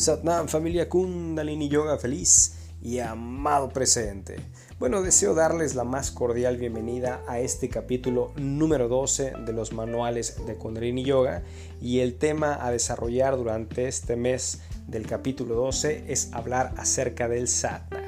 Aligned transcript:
Satnam, 0.00 0.48
familia 0.48 0.88
Kundalini 0.88 1.68
Yoga 1.68 1.98
feliz 1.98 2.54
y 2.80 3.00
amado 3.00 3.68
presente. 3.68 4.36
Bueno, 4.78 5.02
deseo 5.02 5.34
darles 5.34 5.74
la 5.74 5.84
más 5.84 6.10
cordial 6.10 6.56
bienvenida 6.56 7.22
a 7.28 7.38
este 7.38 7.68
capítulo 7.68 8.32
número 8.36 8.88
12 8.88 9.34
de 9.44 9.52
los 9.52 9.74
manuales 9.74 10.46
de 10.46 10.54
Kundalini 10.54 11.04
Yoga 11.04 11.42
y 11.82 11.98
el 11.98 12.16
tema 12.16 12.64
a 12.64 12.70
desarrollar 12.70 13.36
durante 13.36 13.88
este 13.88 14.16
mes 14.16 14.62
del 14.86 15.06
capítulo 15.06 15.54
12 15.54 16.04
es 16.08 16.32
hablar 16.32 16.72
acerca 16.78 17.28
del 17.28 17.46
Satna. 17.46 18.00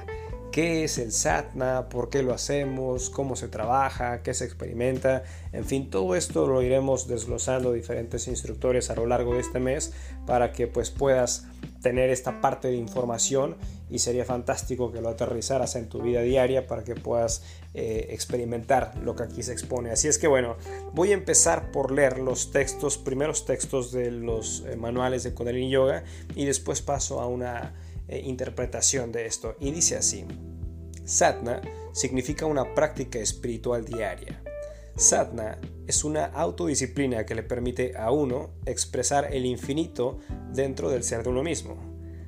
Qué 0.50 0.84
es 0.84 0.98
el 0.98 1.12
satna, 1.12 1.88
por 1.88 2.10
qué 2.10 2.22
lo 2.22 2.34
hacemos, 2.34 3.08
cómo 3.08 3.36
se 3.36 3.48
trabaja, 3.48 4.22
qué 4.22 4.34
se 4.34 4.44
experimenta, 4.44 5.22
en 5.50 5.64
fin, 5.64 5.88
todo 5.88 6.14
esto 6.14 6.46
lo 6.46 6.60
iremos 6.60 7.08
desglosando 7.08 7.72
diferentes 7.72 8.28
instructores 8.28 8.90
a 8.90 8.94
lo 8.94 9.06
largo 9.06 9.32
de 9.32 9.40
este 9.40 9.60
mes 9.60 9.94
para 10.26 10.52
que 10.52 10.66
pues 10.66 10.90
puedas 10.90 11.46
tener 11.82 12.10
esta 12.10 12.40
parte 12.40 12.68
de 12.68 12.76
información 12.76 13.56
y 13.90 13.98
sería 13.98 14.24
fantástico 14.24 14.90
que 14.92 15.02
lo 15.02 15.10
aterrizaras 15.10 15.76
en 15.76 15.88
tu 15.88 16.00
vida 16.00 16.22
diaria 16.22 16.66
para 16.66 16.84
que 16.84 16.94
puedas 16.94 17.42
eh, 17.74 18.06
experimentar 18.10 18.96
lo 19.02 19.14
que 19.14 19.24
aquí 19.24 19.42
se 19.42 19.52
expone. 19.52 19.90
Así 19.90 20.08
es 20.08 20.18
que 20.18 20.28
bueno, 20.28 20.56
voy 20.94 21.10
a 21.10 21.14
empezar 21.14 21.70
por 21.72 21.90
leer 21.90 22.18
los 22.18 22.52
textos, 22.52 22.96
primeros 22.96 23.44
textos 23.44 23.92
de 23.92 24.10
los 24.10 24.64
eh, 24.66 24.76
manuales 24.76 25.24
de 25.24 25.34
Kundalini 25.34 25.70
Yoga 25.70 26.04
y 26.34 26.46
después 26.46 26.80
paso 26.80 27.20
a 27.20 27.26
una 27.26 27.74
eh, 28.08 28.22
interpretación 28.24 29.12
de 29.12 29.26
esto 29.26 29.56
y 29.60 29.72
dice 29.72 29.96
así. 29.96 30.24
Satna 31.04 31.60
significa 31.92 32.46
una 32.46 32.74
práctica 32.74 33.18
espiritual 33.18 33.84
diaria. 33.84 34.41
Satna 34.96 35.58
es 35.86 36.04
una 36.04 36.26
autodisciplina 36.26 37.24
que 37.24 37.34
le 37.34 37.42
permite 37.42 37.96
a 37.96 38.10
uno 38.10 38.50
expresar 38.66 39.32
el 39.32 39.46
infinito 39.46 40.18
dentro 40.52 40.90
del 40.90 41.02
ser 41.02 41.22
de 41.22 41.30
uno 41.30 41.42
mismo. 41.42 41.76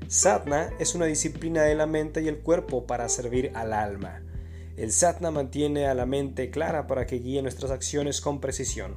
Satna 0.09 0.73
es 0.79 0.95
una 0.95 1.07
disciplina 1.07 1.63
de 1.63 1.75
la 1.75 1.87
mente 1.87 2.23
y 2.23 2.29
el 2.29 2.39
cuerpo 2.39 2.87
para 2.87 3.09
servir 3.09 3.53
al 3.55 3.73
alma. 3.73 4.23
El 4.77 4.93
Satna 4.93 5.31
mantiene 5.31 5.87
a 5.87 5.95
la 5.95 6.07
mente 6.07 6.51
clara 6.51 6.87
para 6.87 7.07
que 7.07 7.19
guíe 7.19 7.43
nuestras 7.43 7.71
acciones 7.71 8.21
con 8.21 8.41
precisión. 8.41 8.97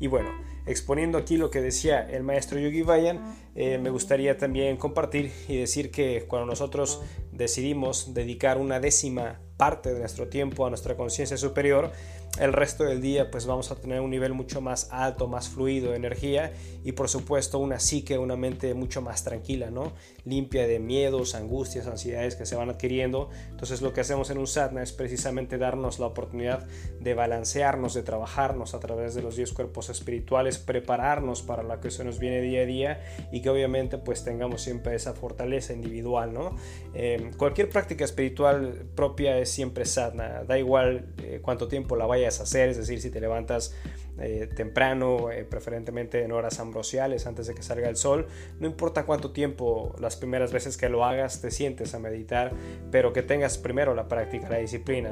Y 0.00 0.08
bueno, 0.08 0.30
exponiendo 0.66 1.16
aquí 1.16 1.36
lo 1.36 1.50
que 1.50 1.60
decía 1.60 2.00
el 2.02 2.24
maestro 2.24 2.58
Yogi 2.58 2.82
Bayan, 2.82 3.36
eh, 3.54 3.78
me 3.78 3.90
gustaría 3.90 4.36
también 4.36 4.76
compartir 4.76 5.32
y 5.48 5.56
decir 5.56 5.90
que 5.90 6.24
cuando 6.28 6.46
nosotros 6.46 7.00
decidimos 7.32 8.12
dedicar 8.12 8.58
una 8.58 8.80
décima 8.80 9.40
parte 9.64 9.94
de 9.94 10.00
nuestro 10.00 10.28
tiempo 10.28 10.66
a 10.66 10.68
nuestra 10.68 10.94
conciencia 10.94 11.38
superior, 11.38 11.90
el 12.38 12.52
resto 12.52 12.84
del 12.84 13.00
día 13.00 13.30
pues 13.30 13.46
vamos 13.46 13.70
a 13.70 13.76
tener 13.76 14.00
un 14.00 14.10
nivel 14.10 14.34
mucho 14.34 14.60
más 14.60 14.88
alto, 14.90 15.28
más 15.28 15.48
fluido 15.48 15.92
de 15.92 15.96
energía 15.96 16.52
y 16.82 16.92
por 16.92 17.08
supuesto 17.08 17.60
una 17.60 17.78
psique, 17.78 18.18
una 18.18 18.36
mente 18.36 18.74
mucho 18.74 19.00
más 19.00 19.22
tranquila, 19.22 19.70
¿no? 19.70 19.92
Limpia 20.24 20.66
de 20.66 20.80
miedos, 20.80 21.34
angustias, 21.34 21.86
ansiedades 21.86 22.34
que 22.34 22.44
se 22.44 22.56
van 22.56 22.70
adquiriendo. 22.70 23.30
Entonces 23.50 23.82
lo 23.82 23.92
que 23.92 24.00
hacemos 24.00 24.30
en 24.30 24.38
un 24.38 24.48
sadhana 24.48 24.82
es 24.82 24.92
precisamente 24.92 25.58
darnos 25.58 26.00
la 26.00 26.06
oportunidad 26.06 26.66
de 27.00 27.14
balancearnos, 27.14 27.94
de 27.94 28.02
trabajarnos 28.02 28.74
a 28.74 28.80
través 28.80 29.14
de 29.14 29.22
los 29.22 29.36
10 29.36 29.52
cuerpos 29.52 29.88
espirituales, 29.88 30.58
prepararnos 30.58 31.42
para 31.42 31.62
lo 31.62 31.80
que 31.80 31.90
se 31.90 32.04
nos 32.04 32.18
viene 32.18 32.40
día 32.40 32.62
a 32.62 32.66
día 32.66 33.00
y 33.30 33.42
que 33.42 33.48
obviamente 33.48 33.96
pues 33.96 34.24
tengamos 34.24 34.60
siempre 34.60 34.96
esa 34.96 35.14
fortaleza 35.14 35.72
individual, 35.72 36.34
¿no? 36.34 36.56
Eh, 36.94 37.30
cualquier 37.36 37.70
práctica 37.70 38.04
espiritual 38.04 38.86
propia 38.96 39.38
es 39.38 39.50
siempre 39.54 39.84
sadhana, 39.84 40.44
da 40.44 40.58
igual 40.58 41.06
eh, 41.18 41.38
cuánto 41.40 41.68
tiempo 41.68 41.96
la 41.96 42.06
vaya 42.06 42.28
hacer, 42.28 42.68
es 42.68 42.76
decir, 42.76 43.00
si 43.00 43.10
te 43.10 43.20
levantas 43.20 43.74
eh, 44.18 44.48
temprano, 44.54 45.30
eh, 45.30 45.44
preferentemente 45.44 46.22
en 46.22 46.32
horas 46.32 46.60
ambrosiales 46.60 47.26
antes 47.26 47.46
de 47.46 47.54
que 47.54 47.62
salga 47.62 47.88
el 47.88 47.96
sol, 47.96 48.26
no 48.60 48.66
importa 48.66 49.06
cuánto 49.06 49.30
tiempo 49.30 49.94
las 49.98 50.16
primeras 50.16 50.52
veces 50.52 50.76
que 50.76 50.88
lo 50.88 51.04
hagas 51.04 51.40
te 51.40 51.50
sientes 51.50 51.94
a 51.94 51.98
meditar, 51.98 52.52
pero 52.90 53.12
que 53.12 53.22
tengas 53.22 53.58
primero 53.58 53.94
la 53.94 54.08
práctica, 54.08 54.48
la 54.48 54.58
disciplina. 54.58 55.10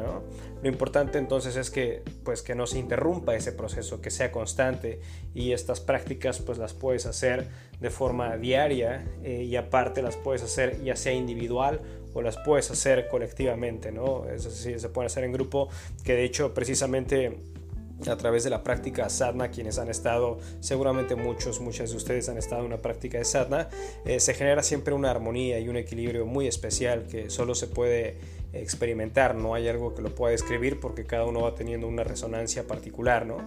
Lo 0.62 0.68
importante 0.68 1.18
entonces 1.18 1.56
es 1.56 1.70
que 1.70 2.02
pues 2.24 2.42
que 2.42 2.54
no 2.54 2.66
se 2.66 2.78
interrumpa 2.78 3.34
ese 3.34 3.52
proceso, 3.52 4.00
que 4.00 4.10
sea 4.10 4.30
constante 4.30 5.00
y 5.34 5.52
estas 5.52 5.80
prácticas 5.80 6.38
pues 6.40 6.58
las 6.58 6.72
puedes 6.72 7.06
hacer 7.06 7.48
de 7.80 7.90
forma 7.90 8.36
diaria 8.36 9.04
y 9.24 9.56
aparte 9.56 10.02
las 10.02 10.16
puedes 10.16 10.42
hacer 10.44 10.80
ya 10.84 10.94
sea 10.94 11.12
individual 11.12 11.80
o 12.14 12.22
las 12.22 12.38
puedes 12.38 12.70
hacer 12.70 13.08
colectivamente, 13.08 13.92
¿no? 13.92 14.28
Es 14.28 14.44
decir, 14.44 14.78
se 14.78 14.88
puede 14.88 15.06
hacer 15.06 15.24
en 15.24 15.32
grupo, 15.32 15.68
que 16.04 16.14
de 16.14 16.24
hecho 16.24 16.54
precisamente 16.54 17.38
a 18.08 18.16
través 18.16 18.44
de 18.44 18.50
la 18.50 18.62
práctica 18.62 19.08
sadhana, 19.08 19.50
quienes 19.50 19.78
han 19.78 19.88
estado, 19.88 20.38
seguramente 20.60 21.14
muchos, 21.14 21.60
muchas 21.60 21.90
de 21.90 21.96
ustedes 21.96 22.28
han 22.28 22.38
estado 22.38 22.62
en 22.62 22.66
una 22.66 22.78
práctica 22.78 23.18
de 23.18 23.24
sadhana, 23.24 23.68
eh, 24.04 24.20
se 24.20 24.34
genera 24.34 24.62
siempre 24.62 24.94
una 24.94 25.10
armonía 25.10 25.60
y 25.60 25.68
un 25.68 25.76
equilibrio 25.76 26.26
muy 26.26 26.46
especial 26.46 27.06
que 27.06 27.30
solo 27.30 27.54
se 27.54 27.68
puede 27.68 28.16
experimentar, 28.52 29.34
no 29.34 29.54
hay 29.54 29.68
algo 29.68 29.94
que 29.94 30.02
lo 30.02 30.14
pueda 30.14 30.32
describir 30.32 30.80
porque 30.80 31.04
cada 31.04 31.24
uno 31.24 31.42
va 31.42 31.54
teniendo 31.54 31.88
una 31.88 32.04
resonancia 32.04 32.66
particular, 32.66 33.26
¿no? 33.26 33.38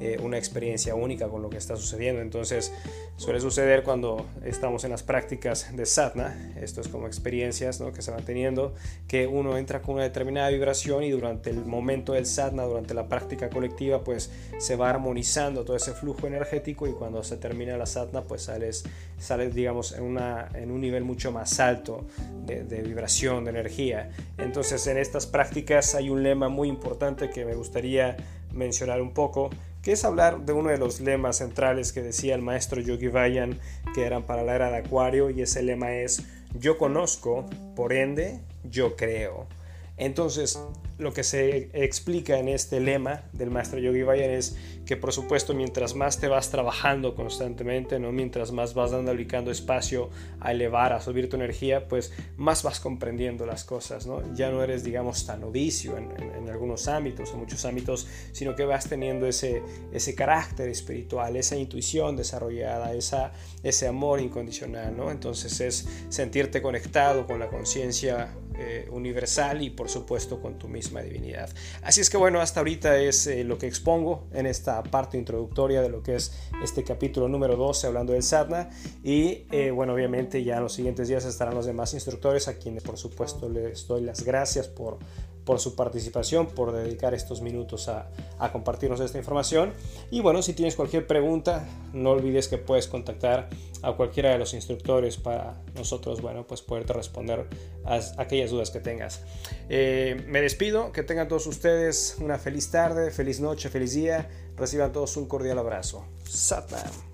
Eh, 0.00 0.18
una 0.22 0.38
experiencia 0.38 0.94
única 0.94 1.28
con 1.28 1.42
lo 1.42 1.50
que 1.50 1.56
está 1.56 1.76
sucediendo. 1.76 2.20
Entonces 2.20 2.72
suele 3.16 3.40
suceder 3.40 3.84
cuando 3.84 4.26
estamos 4.44 4.84
en 4.84 4.90
las 4.90 5.02
prácticas 5.02 5.74
de 5.76 5.86
sadhana, 5.86 6.52
esto 6.60 6.80
es 6.80 6.88
como 6.88 7.06
experiencias 7.06 7.80
¿no? 7.80 7.92
que 7.92 8.02
se 8.02 8.10
van 8.10 8.24
teniendo, 8.24 8.74
que 9.06 9.26
uno 9.26 9.56
entra 9.56 9.82
con 9.82 9.96
una 9.96 10.04
determinada 10.04 10.48
vibración 10.48 11.04
y 11.04 11.10
durante 11.10 11.50
el 11.50 11.64
momento 11.64 12.14
del 12.14 12.26
sadhana, 12.26 12.64
durante 12.64 12.92
la 12.94 13.08
práctica 13.08 13.50
colectiva, 13.50 14.02
pues 14.02 14.30
se 14.58 14.76
va 14.76 14.90
armonizando 14.90 15.64
todo 15.64 15.76
ese 15.76 15.92
flujo 15.92 16.26
energético 16.26 16.86
y 16.86 16.92
cuando 16.92 17.22
se 17.22 17.36
termina 17.36 17.76
la 17.76 17.86
sadhana, 17.86 18.22
pues 18.22 18.42
sales, 18.42 18.84
sales 19.18 19.54
digamos, 19.54 19.92
en, 19.92 20.02
una, 20.02 20.48
en 20.54 20.70
un 20.70 20.80
nivel 20.80 21.04
mucho 21.04 21.30
más 21.30 21.60
alto 21.60 22.04
de, 22.44 22.82
vibración, 22.82 23.44
de 23.44 23.50
energía. 23.50 24.10
En 24.54 24.98
estas 24.98 25.26
prácticas 25.26 25.96
hay 25.96 26.10
un 26.10 26.22
lema 26.22 26.48
muy 26.48 26.68
importante 26.68 27.28
que 27.28 27.44
me 27.44 27.56
gustaría 27.56 28.16
mencionar 28.52 29.02
un 29.02 29.12
poco, 29.12 29.50
que 29.82 29.90
es 29.90 30.04
hablar 30.04 30.42
de 30.46 30.52
uno 30.52 30.70
de 30.70 30.78
los 30.78 31.00
lemas 31.00 31.38
centrales 31.38 31.92
que 31.92 32.02
decía 32.02 32.36
el 32.36 32.42
maestro 32.42 32.80
Yogi 32.80 33.08
Bayan, 33.08 33.58
que 33.94 34.04
eran 34.04 34.22
para 34.22 34.44
la 34.44 34.54
era 34.54 34.70
de 34.70 34.76
Acuario, 34.76 35.28
y 35.30 35.42
ese 35.42 35.64
lema 35.64 35.94
es, 35.94 36.22
yo 36.56 36.78
conozco, 36.78 37.46
por 37.74 37.92
ende, 37.92 38.42
yo 38.62 38.94
creo. 38.94 39.48
Entonces, 39.96 40.58
lo 40.98 41.12
que 41.12 41.24
se 41.24 41.70
explica 41.72 42.38
en 42.38 42.48
este 42.48 42.80
lema 42.80 43.24
del 43.32 43.50
maestro 43.50 43.78
Yogi 43.78 44.02
Bayan 44.02 44.30
es 44.30 44.56
que 44.86 44.96
por 44.96 45.12
supuesto 45.12 45.54
mientras 45.54 45.94
más 45.94 46.20
te 46.20 46.28
vas 46.28 46.50
trabajando 46.50 47.14
constantemente, 47.14 47.98
¿no? 47.98 48.12
mientras 48.12 48.52
más 48.52 48.74
vas 48.74 48.90
dando 48.90 49.12
ubicando 49.12 49.50
espacio 49.50 50.10
a 50.40 50.52
elevar, 50.52 50.92
a 50.92 51.00
subir 51.00 51.28
tu 51.28 51.36
energía, 51.36 51.88
pues 51.88 52.12
más 52.36 52.62
vas 52.62 52.80
comprendiendo 52.80 53.46
las 53.46 53.64
cosas, 53.64 54.06
¿no? 54.06 54.22
Ya 54.34 54.50
no 54.50 54.62
eres, 54.62 54.84
digamos, 54.84 55.26
tan 55.26 55.40
novicio 55.40 55.96
en, 55.96 56.48
algunos 56.48 56.86
ámbitos, 56.88 57.32
en 57.32 57.38
muchos 57.38 57.64
ámbitos, 57.64 58.06
sino 58.32 58.54
que 58.54 58.64
vas 58.64 58.88
teniendo 58.88 59.26
ese, 59.26 59.62
ese 59.92 60.14
carácter 60.14 60.68
espiritual, 60.68 61.36
esa 61.36 61.56
intuición 61.56 62.16
desarrollada, 62.16 62.94
esa, 62.94 63.32
ese 63.62 63.88
amor 63.88 64.20
incondicional, 64.20 64.96
¿no? 64.96 65.10
Entonces 65.10 65.60
es 65.60 65.88
sentirte 66.08 66.62
conectado 66.62 67.26
con 67.26 67.40
la 67.40 67.48
conciencia 67.48 68.34
eh, 68.56 68.88
universal 68.90 69.62
y 69.62 69.70
por 69.70 69.88
supuesto 69.88 70.40
con 70.40 70.58
tu 70.58 70.68
misma 70.68 71.02
divinidad. 71.02 71.50
Así 71.82 72.00
es 72.00 72.08
que 72.08 72.16
bueno, 72.16 72.40
hasta 72.40 72.60
ahorita 72.60 72.98
es 72.98 73.26
eh, 73.26 73.42
lo 73.44 73.58
que 73.58 73.66
expongo 73.66 74.28
en 74.32 74.46
esta 74.46 74.82
parte 74.82 75.18
introductoria 75.18 75.82
de 75.82 75.88
lo 75.88 76.02
que 76.02 76.14
es 76.14 76.32
este 76.62 76.84
capítulo 76.84 77.28
número 77.28 77.56
12 77.56 77.88
hablando 77.88 78.12
del 78.12 78.22
sadhana 78.22 78.70
y 79.02 79.46
eh, 79.50 79.70
bueno, 79.70 79.94
obviamente 79.94 80.44
ya 80.44 80.58
en 80.58 80.62
los 80.62 80.72
siguientes 80.72 81.08
días 81.08 81.24
estarán 81.24 81.54
los 81.54 81.66
demás 81.66 81.94
instructores 81.94 82.46
a 82.46 82.54
quienes 82.58 82.82
por 82.84 82.96
supuesto 82.96 83.48
les 83.48 83.86
doy 83.88 84.02
las 84.02 84.24
gracias 84.24 84.68
por 84.68 84.98
por 85.44 85.60
su 85.60 85.74
participación, 85.74 86.46
por 86.46 86.72
dedicar 86.72 87.14
estos 87.14 87.40
minutos 87.40 87.88
a, 87.88 88.08
compartirnos 88.52 89.00
esta 89.00 89.18
información. 89.18 89.72
Y 90.10 90.20
bueno, 90.20 90.42
si 90.42 90.52
tienes 90.52 90.76
cualquier 90.76 91.06
pregunta, 91.06 91.66
no 91.92 92.10
olvides 92.10 92.48
que 92.48 92.58
puedes 92.58 92.88
contactar 92.88 93.48
a 93.82 93.92
cualquiera 93.92 94.30
de 94.30 94.38
los 94.38 94.54
instructores 94.54 95.16
para 95.16 95.54
nosotros, 95.74 96.20
bueno, 96.20 96.46
pues 96.46 96.62
poderte 96.62 96.92
responder 96.92 97.46
a 97.84 98.00
aquellas 98.18 98.50
dudas 98.50 98.70
que 98.70 98.80
tengas. 98.80 99.22
Eh, 99.68 100.24
me 100.28 100.40
despido, 100.40 100.92
que 100.92 101.02
tengan 101.02 101.28
todos 101.28 101.46
ustedes 101.46 102.16
una 102.20 102.38
feliz 102.38 102.70
tarde, 102.70 103.10
feliz 103.10 103.40
noche, 103.40 103.68
feliz 103.68 103.94
día. 103.94 104.28
Reciban 104.56 104.92
todos 104.92 105.16
un 105.16 105.26
cordial 105.26 105.58
abrazo. 105.58 106.04
Satnam. 106.24 107.13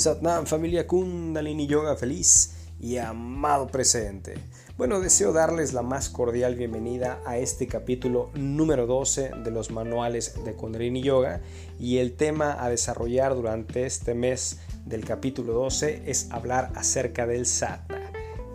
Satnam, 0.00 0.46
familia 0.46 0.86
Kundalini 0.86 1.66
Yoga 1.66 1.94
feliz 1.94 2.54
y 2.80 2.96
amado 2.96 3.66
presente. 3.66 4.32
Bueno, 4.78 4.98
deseo 4.98 5.34
darles 5.34 5.74
la 5.74 5.82
más 5.82 6.08
cordial 6.08 6.54
bienvenida 6.54 7.20
a 7.26 7.36
este 7.36 7.66
capítulo 7.66 8.30
número 8.32 8.86
12 8.86 9.32
de 9.44 9.50
los 9.50 9.70
manuales 9.70 10.42
de 10.42 10.54
Kundalini 10.54 11.02
Yoga 11.02 11.42
y 11.78 11.98
el 11.98 12.14
tema 12.14 12.56
a 12.64 12.70
desarrollar 12.70 13.34
durante 13.34 13.84
este 13.84 14.14
mes 14.14 14.60
del 14.86 15.04
capítulo 15.04 15.52
12 15.52 16.04
es 16.06 16.30
hablar 16.30 16.72
acerca 16.76 17.26
del 17.26 17.44
Satna. 17.44 18.00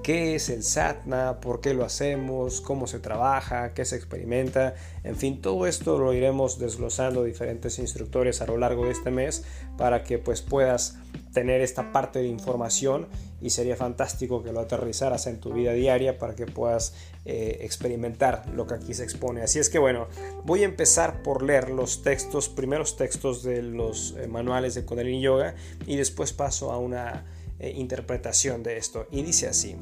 qué 0.01 0.35
es 0.35 0.49
el 0.49 0.61
satna, 0.61 1.39
por 1.41 1.61
qué 1.61 1.73
lo 1.73 1.83
hacemos, 1.83 2.61
cómo 2.61 2.85
se 2.85 2.99
trabaja, 2.99 3.73
qué 3.73 3.85
se 3.85 3.95
experimenta, 3.95 4.75
en 5.03 5.15
fin, 5.15 5.41
todo 5.41 5.65
esto 5.65 5.97
lo 5.97 6.13
iremos 6.13 6.59
desglosando 6.59 7.23
diferentes 7.23 7.79
instructores 7.79 8.39
a 8.41 8.45
lo 8.45 8.55
largo 8.57 8.85
de 8.85 8.91
este 8.91 9.09
mes 9.09 9.43
para 9.77 10.03
que 10.03 10.19
pues 10.19 10.43
puedas 10.43 10.99
tener 11.35 11.59
esta 11.59 11.91
parte 11.91 12.19
de 12.19 12.27
información 12.27 13.07
y 13.41 13.49
sería 13.49 13.75
fantástico 13.75 14.41
que 14.41 14.53
lo 14.53 14.61
aterrizaras 14.61 15.27
en 15.27 15.41
tu 15.41 15.53
vida 15.53 15.73
diaria 15.73 16.17
para 16.17 16.33
que 16.33 16.45
puedas 16.45 16.95
eh, 17.25 17.57
experimentar 17.61 18.49
lo 18.55 18.65
que 18.65 18.75
aquí 18.75 18.93
se 18.93 19.03
expone. 19.03 19.41
Así 19.41 19.59
es 19.59 19.69
que 19.69 19.77
bueno, 19.77 20.07
voy 20.45 20.61
a 20.61 20.65
empezar 20.65 21.21
por 21.23 21.43
leer 21.43 21.69
los 21.69 22.03
textos, 22.03 22.47
primeros 22.47 22.95
textos 22.95 23.43
de 23.43 23.61
los 23.61 24.15
eh, 24.17 24.27
manuales 24.27 24.75
de 24.75 24.85
Kundalini 24.85 25.21
Yoga 25.21 25.55
y 25.85 25.97
después 25.97 26.31
paso 26.31 26.71
a 26.71 26.79
una 26.79 27.25
eh, 27.59 27.73
interpretación 27.75 28.63
de 28.63 28.77
esto. 28.77 29.05
Y 29.11 29.21
dice 29.21 29.49
así, 29.49 29.75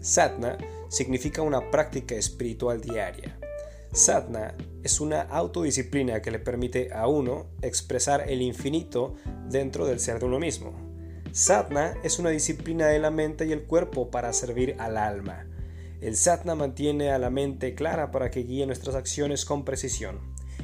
Satna 0.00 0.56
significa 0.88 1.42
una 1.42 1.70
práctica 1.70 2.14
espiritual 2.14 2.80
diaria. 2.80 3.38
Satna 3.92 4.54
es 4.84 5.00
una 5.00 5.22
autodisciplina 5.22 6.22
que 6.22 6.30
le 6.30 6.38
permite 6.38 6.92
a 6.92 7.08
uno 7.08 7.48
expresar 7.60 8.30
el 8.30 8.40
infinito 8.40 9.16
dentro 9.48 9.84
del 9.84 9.98
ser 9.98 10.20
de 10.20 10.26
uno 10.26 10.38
mismo. 10.38 10.72
Satna 11.32 11.94
es 12.04 12.20
una 12.20 12.30
disciplina 12.30 12.86
de 12.86 13.00
la 13.00 13.10
mente 13.10 13.46
y 13.46 13.52
el 13.52 13.64
cuerpo 13.64 14.10
para 14.10 14.32
servir 14.32 14.76
al 14.78 14.96
alma. 14.96 15.46
El 16.00 16.16
Satna 16.16 16.54
mantiene 16.54 17.10
a 17.10 17.18
la 17.18 17.30
mente 17.30 17.74
clara 17.74 18.12
para 18.12 18.30
que 18.30 18.44
guíe 18.44 18.64
nuestras 18.64 18.94
acciones 18.94 19.44
con 19.44 19.64
precisión. 19.64 20.20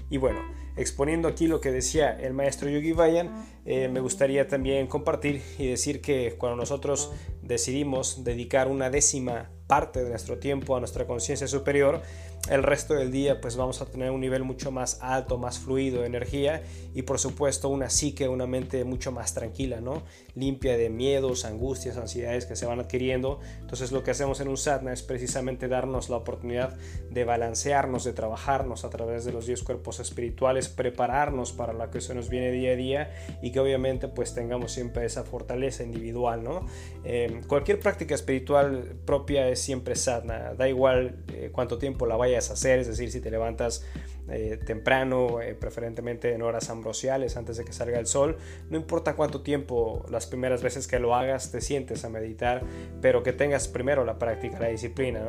Y 0.09 0.19
bueno, 0.19 0.41
exponiendo 0.77 1.27
aquí 1.27 1.49
lo 1.49 1.61
que 1.61 1.73
decía 1.73 2.13
el 2.13 2.33
maestro 2.33 2.71
Yogi 2.71 2.93
Bayan, 2.93 3.45
eh, 3.65 3.89
me 3.89 3.99
gustaría 3.99 4.47
también 4.47 4.87
compartir 4.87 5.43
y 5.59 5.67
decir 5.67 6.01
que 6.01 6.37
cuando 6.39 6.57
nosotros 6.57 7.13
decidimos 7.43 8.23
dedicar 8.23 8.69
una 8.69 8.89
décima 8.89 9.51
parte 9.67 10.05
de 10.05 10.11
nuestro 10.11 10.39
tiempo 10.39 10.77
a 10.77 10.81
nuestra 10.81 11.07
conciencia 11.07 11.49
superior, 11.49 12.03
el 12.51 12.63
resto 12.63 12.95
del 12.95 13.11
día 13.11 13.41
pues 13.41 13.57
vamos 13.57 13.83
a 13.83 13.87
tener 13.87 14.11
un 14.13 14.21
nivel 14.21 14.45
mucho 14.45 14.71
más 14.71 14.99
alto, 15.03 15.37
más 15.37 15.59
fluido 15.59 16.03
de 16.03 16.07
energía 16.07 16.63
y 16.95 17.03
por 17.03 17.19
supuesto 17.19 17.69
una 17.69 17.91
psique, 17.91 18.29
una 18.29 18.47
mente 18.47 18.85
mucho 18.85 19.11
más 19.11 19.35
tranquila, 19.35 19.81
¿no? 19.81 20.05
Limpia 20.35 20.77
de 20.77 20.89
miedos, 20.89 21.45
angustias, 21.45 21.97
ansiedades 21.97 22.47
que 22.47 22.55
se 22.55 22.65
van 22.67 22.79
adquiriendo. 22.79 23.41
Entonces 23.61 23.91
lo 23.91 24.05
que 24.05 24.13
hacemos 24.13 24.41
en 24.41 24.49
un 24.49 24.57
sadhana 24.57 24.93
es 24.93 25.03
precisamente 25.03 25.67
darnos 25.67 26.09
la 26.09 26.19
oportunidad 26.19 26.77
de 27.11 27.25
balancearnos, 27.25 28.05
de 28.05 28.13
trabajarnos 28.13 28.85
a 28.85 28.91
través 28.91 29.25
de 29.25 29.33
los 29.33 29.47
10 29.47 29.65
cuerpos 29.65 29.99
espirituales, 29.99 30.69
prepararnos 30.69 31.53
para 31.53 31.73
lo 31.73 31.91
que 31.91 32.01
se 32.01 32.15
nos 32.15 32.29
viene 32.29 32.53
día 32.53 32.73
a 32.73 32.77
día 32.77 33.11
y 33.43 33.51
que 33.51 33.59
obviamente 33.59 34.07
pues 34.07 34.35
tengamos 34.35 34.71
siempre 34.71 35.05
esa 35.05 35.25
fortaleza 35.25 35.83
individual, 35.83 36.45
¿no? 36.45 36.67
Eh, 37.05 37.41
cualquier 37.49 37.81
práctica 37.81 38.15
espiritual 38.15 38.95
propia 39.05 39.49
es 39.49 39.56
siempre 39.57 39.97
sadhana, 39.97 40.55
da 40.55 40.69
igual 40.69 41.17
eh, 41.33 41.51
cuánto 41.53 41.79
tiempo 41.79 42.07
la 42.07 42.17
vaya 42.17 42.39
hacer, 42.39 42.79
es 42.79 42.87
decir, 42.87 43.11
si 43.11 43.21
te 43.21 43.31
levantas 43.31 43.85
eh, 44.29 44.59
temprano, 44.65 45.41
eh, 45.41 45.55
preferentemente 45.55 46.33
en 46.33 46.43
horas 46.43 46.69
ambrosiales 46.69 47.37
antes 47.37 47.57
de 47.57 47.65
que 47.65 47.73
salga 47.73 47.99
el 47.99 48.07
sol, 48.07 48.37
no 48.71 48.77
importa 48.77 49.15
cuánto 49.15 49.43
tiempo 49.43 50.05
las 50.11 50.27
primeras 50.27 50.63
veces 50.63 50.89
que 50.89 50.99
lo 50.99 51.15
hagas 51.15 51.53
te 51.53 51.61
sientes 51.61 52.05
a 52.05 52.09
meditar, 52.09 52.63
pero 53.01 53.23
que 53.23 53.33
tengas 53.33 53.69
primero 53.69 54.05
la 54.05 54.19
práctica, 54.19 54.59
la 54.59 54.69
disciplina. 54.69 55.21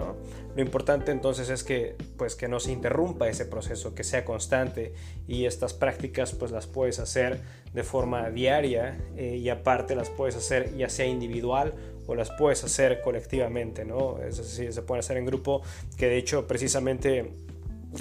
Lo 0.56 0.62
importante 0.62 1.12
entonces 1.12 1.50
es 1.50 1.64
que 1.64 1.96
pues 2.18 2.36
que 2.36 2.48
no 2.48 2.60
se 2.60 2.72
interrumpa 2.72 3.30
ese 3.30 3.46
proceso, 3.46 3.94
que 3.94 4.04
sea 4.04 4.26
constante 4.26 4.94
y 5.28 5.46
estas 5.46 5.74
prácticas 5.74 6.34
pues 6.34 6.52
las 6.52 6.66
puedes 6.66 6.98
hacer 7.00 7.42
de 7.74 7.84
forma 7.84 8.32
diaria 8.32 8.98
y 9.16 9.50
aparte 9.50 9.96
las 9.96 10.10
puedes 10.10 10.36
hacer 10.36 10.76
ya 10.76 10.90
sea 10.90 11.06
individual 11.06 11.76
o 12.08 12.16
las 12.16 12.32
puedes 12.32 12.64
hacer 12.64 13.02
colectivamente, 13.02 13.86
¿no? 13.86 14.18
Es 14.22 14.38
decir, 14.38 14.74
se 14.74 14.82
puede 14.82 15.00
hacer 15.00 15.18
en 15.18 15.26
grupo, 15.26 15.62
que 15.98 16.08
de 16.08 16.18
hecho 16.18 16.48
precisamente 16.48 17.32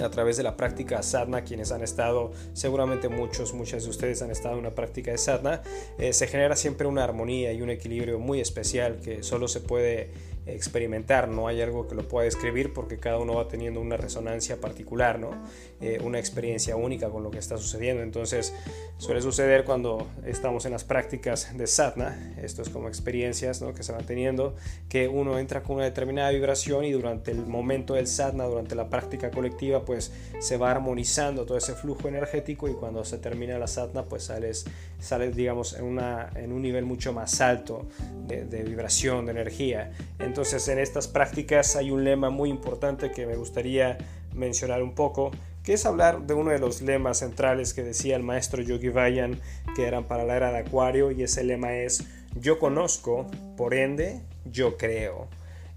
a 0.01 0.09
través 0.09 0.37
de 0.37 0.43
la 0.43 0.57
práctica 0.57 1.01
sadhana, 1.01 1.43
quienes 1.43 1.71
han 1.71 1.81
estado, 1.81 2.31
seguramente 2.53 3.09
muchos, 3.09 3.53
muchas 3.53 3.83
de 3.83 3.89
ustedes 3.89 4.21
han 4.21 4.31
estado 4.31 4.55
en 4.55 4.59
una 4.59 4.71
práctica 4.71 5.11
de 5.11 5.17
sadhana, 5.17 5.61
eh, 5.97 6.13
se 6.13 6.27
genera 6.27 6.55
siempre 6.55 6.87
una 6.87 7.03
armonía 7.03 7.53
y 7.53 7.61
un 7.61 7.69
equilibrio 7.69 8.19
muy 8.19 8.39
especial 8.39 8.99
que 8.99 9.23
solo 9.23 9.47
se 9.47 9.61
puede 9.61 10.11
experimentar, 10.47 11.27
no 11.27 11.47
hay 11.47 11.61
algo 11.61 11.87
que 11.87 11.95
lo 11.95 12.07
pueda 12.07 12.25
describir 12.25 12.73
porque 12.73 12.97
cada 12.97 13.17
uno 13.19 13.35
va 13.35 13.47
teniendo 13.47 13.81
una 13.81 13.97
resonancia 13.97 14.59
particular, 14.59 15.19
¿no? 15.19 15.31
Eh, 15.79 15.99
una 16.03 16.17
experiencia 16.17 16.75
única 16.75 17.09
con 17.09 17.23
lo 17.23 17.29
que 17.29 17.37
está 17.37 17.57
sucediendo. 17.57 18.01
Entonces 18.01 18.53
suele 18.97 19.21
suceder 19.21 19.63
cuando 19.63 20.07
estamos 20.25 20.65
en 20.65 20.71
las 20.71 20.83
prácticas 20.83 21.55
de 21.55 21.67
sadhana, 21.67 22.33
esto 22.41 22.61
es 22.63 22.69
como 22.69 22.87
experiencias 22.87 23.61
¿no? 23.61 23.73
que 23.73 23.83
se 23.83 23.91
van 23.91 24.05
teniendo, 24.05 24.55
que 24.89 25.07
uno 25.07 25.37
entra 25.37 25.61
con 25.61 25.75
una 25.75 25.85
determinada 25.85 26.31
vibración 26.31 26.83
y 26.85 26.91
durante 26.91 27.31
el 27.31 27.45
momento 27.45 27.93
del 27.93 28.07
sadhana, 28.07 28.45
durante 28.45 28.73
la 28.73 28.89
práctica 28.89 29.29
colectiva, 29.29 29.85
pues 29.85 30.11
se 30.39 30.57
va 30.57 30.71
armonizando 30.71 31.45
todo 31.45 31.57
ese 31.57 31.73
flujo 31.73 32.07
energético 32.07 32.67
y 32.67 32.73
cuando 32.73 33.05
se 33.05 33.19
termina 33.19 33.59
la 33.59 33.67
sadhana, 33.67 34.05
pues 34.05 34.23
sales, 34.23 34.65
sales 34.99 35.35
digamos, 35.35 35.73
en, 35.73 35.85
una, 35.85 36.29
en 36.35 36.51
un 36.51 36.61
nivel 36.61 36.85
mucho 36.85 37.13
más 37.13 37.39
alto 37.41 37.87
de, 38.27 38.63
vibración, 38.63 39.25
de 39.25 39.31
energía. 39.31 39.91
En 40.37 40.77
estas 40.77 41.07
prácticas 41.07 41.75
hay 41.75 41.89
un 41.89 42.03
lema 42.03 42.29
muy 42.29 42.51
importante 42.51 43.11
que 43.11 43.25
me 43.25 43.35
gustaría 43.35 43.97
mencionar 44.35 44.83
un 44.83 44.93
poco, 44.93 45.31
que 45.63 45.73
es 45.73 45.83
hablar 45.87 46.27
de 46.27 46.35
uno 46.35 46.51
de 46.51 46.59
los 46.59 46.83
lemas 46.83 47.17
centrales 47.19 47.73
que 47.73 47.81
decía 47.81 48.15
el 48.15 48.21
maestro 48.21 48.61
Yogi 48.61 48.89
Bayan, 48.89 49.41
que 49.75 49.87
eran 49.87 50.03
para 50.03 50.25
la 50.25 50.35
era 50.35 50.51
de 50.51 50.59
Acuario, 50.59 51.09
y 51.09 51.23
ese 51.23 51.43
lema 51.43 51.73
es, 51.73 52.05
yo 52.35 52.59
conozco, 52.59 53.25
por 53.57 53.73
ende, 53.73 54.21
yo 54.45 54.77
creo. 54.77 55.27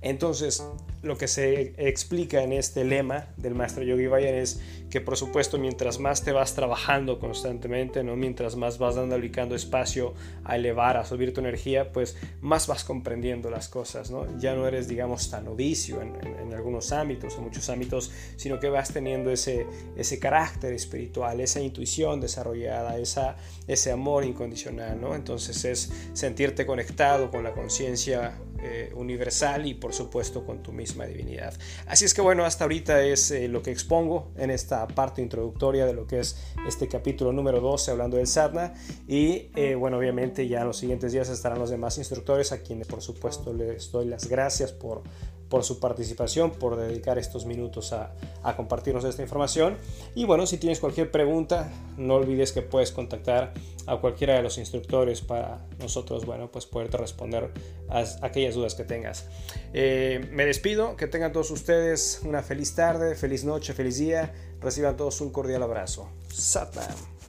Entonces, 0.02 0.64
lo 1.02 1.17
que 1.17 1.29
se 1.29 1.75
explica 1.76 2.43
en 2.43 2.52
este 2.52 2.85
lema 2.85 3.29
del 3.37 3.55
maestro 3.55 3.82
Yogi 3.82 4.06
Bayan 4.06 4.35
es 4.35 4.61
que 4.91 5.00
por 5.00 5.17
supuesto 5.17 5.58
mientras 5.58 5.99
más 5.99 6.25
te 6.25 6.32
vas 6.32 6.55
trabajando 6.55 7.19
constantemente, 7.19 8.02
¿no? 8.02 8.17
mientras 8.17 8.56
más 8.56 8.79
vas 8.79 8.97
dando 8.97 9.17
ubicando 9.17 9.55
espacio 9.55 10.14
a 10.44 10.56
elevar, 10.56 10.97
a 10.97 11.05
subir 11.05 11.32
tu 11.32 11.41
energía, 11.41 11.93
pues 11.93 12.17
más 12.41 12.67
vas 12.67 12.85
comprendiendo 12.85 13.50
las 13.50 13.69
cosas, 13.69 14.11
¿no? 14.11 14.26
Ya 14.38 14.55
no 14.55 14.67
eres, 14.67 14.88
digamos, 14.88 15.31
tan 15.31 15.44
novicio 15.44 16.03
en, 16.03 16.17
en, 16.38 16.53
algunos 16.53 16.93
ámbitos, 16.93 17.37
en 17.37 17.44
muchos 17.44 17.69
ámbitos, 17.70 18.11
sino 18.37 18.58
que 18.58 18.69
vas 18.69 18.93
teniendo 18.93 19.31
ese, 19.31 19.67
ese 19.96 20.19
carácter 20.19 20.73
espiritual, 20.73 21.41
esa 21.41 21.61
intuición 21.61 22.20
desarrollada, 22.20 22.99
esa, 22.99 23.37
ese 23.69 23.93
amor 23.93 24.25
incondicional, 24.25 25.00
¿no? 25.00 25.14
Entonces 25.14 25.64
es 25.64 25.93
sentirte 26.12 26.67
conectado 26.67 27.31
con 27.31 27.44
la 27.44 27.53
conciencia 27.53 28.35
eh, 28.62 28.92
universal 28.94 29.66
y 29.66 29.74
por 29.74 29.92
supuesto 29.92 30.44
con 30.44 30.62
tu 30.62 30.72
misma 30.72 31.06
divinidad. 31.06 31.55
Así 31.86 32.05
es 32.05 32.14
que 32.14 32.20
bueno, 32.20 32.44
hasta 32.44 32.64
ahorita 32.64 33.02
es 33.02 33.31
eh, 33.31 33.48
lo 33.48 33.62
que 33.62 33.70
expongo 33.70 34.31
en 34.36 34.50
esta 34.50 34.86
parte 34.86 35.22
introductoria 35.22 35.86
de 35.86 35.93
lo 35.93 36.06
que 36.06 36.20
es 36.20 36.36
este 36.67 36.88
capítulo 36.88 37.32
número 37.32 37.60
12 37.60 37.90
hablando 37.90 38.17
del 38.17 38.26
sadhana 38.26 38.74
y 39.08 39.50
eh, 39.55 39.74
bueno, 39.74 39.98
obviamente 39.98 40.46
ya 40.48 40.60
en 40.60 40.67
los 40.67 40.76
siguientes 40.76 41.12
días 41.12 41.29
estarán 41.29 41.58
los 41.58 41.70
demás 41.70 41.98
instructores 41.98 42.52
a 42.52 42.62
quienes 42.62 42.86
por 42.86 43.02
supuesto 43.02 43.52
les 43.52 43.90
doy 43.90 44.06
las 44.06 44.29
gracias 44.29 44.72
por 44.72 45.02
por 45.50 45.64
su 45.64 45.80
participación, 45.80 46.52
por 46.52 46.76
dedicar 46.76 47.19
estos 47.19 47.44
minutos 47.44 47.92
a, 47.92 48.14
compartirnos 48.56 49.04
esta 49.04 49.20
información. 49.20 49.76
Y 50.14 50.24
bueno, 50.24 50.46
si 50.46 50.56
tienes 50.56 50.80
cualquier 50.80 51.10
pregunta, 51.10 51.70
no 51.98 52.14
olvides 52.14 52.52
que 52.52 52.62
puedes 52.62 52.92
contactar 52.92 53.52
a 53.86 53.96
cualquiera 53.96 54.34
de 54.34 54.42
los 54.42 54.56
instructores 54.58 55.20
para 55.20 55.66
nosotros, 55.80 56.24
bueno, 56.24 56.50
pues 56.50 56.66
poderte 56.66 56.96
responder 56.96 57.50
a 57.88 58.04
aquellas 58.22 58.54
dudas 58.54 58.74
que 58.74 58.84
tengas. 58.84 59.26
Eh, 59.74 60.26
me 60.30 60.46
despido, 60.46 60.96
que 60.96 61.08
tengan 61.08 61.32
todos 61.32 61.50
ustedes 61.50 62.20
una 62.24 62.42
feliz 62.42 62.74
tarde, 62.74 63.16
feliz 63.16 63.44
noche, 63.44 63.74
feliz 63.74 63.98
día. 63.98 64.32
Reciban 64.60 64.96
todos 64.96 65.20
un 65.20 65.30
cordial 65.30 65.62
abrazo. 65.62 66.08
Satnam. 66.32 67.19